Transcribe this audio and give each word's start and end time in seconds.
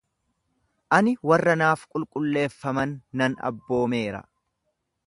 Ani 0.97 1.13
warra 1.31 1.55
naaf 1.63 1.83
qulqulleeffaman 1.91 2.99
nan 3.21 3.39
abboomeera. 3.53 4.27